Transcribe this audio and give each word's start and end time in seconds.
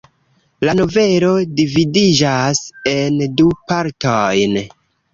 La 0.67 0.73
novelo 0.79 1.29
dividiĝas 1.59 2.65
en 2.97 3.23
du 3.39 3.55
partojn. 3.71 4.63